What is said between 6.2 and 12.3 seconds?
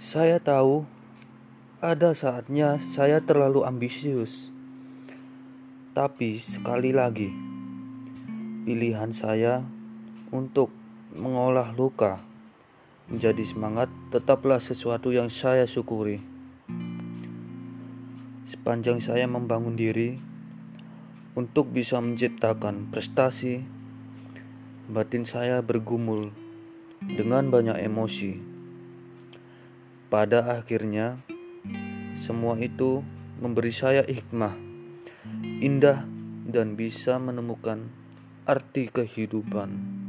sekali lagi, pilihan saya untuk mengolah luka